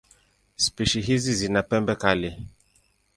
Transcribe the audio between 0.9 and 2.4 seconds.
hizi zina pembe kali.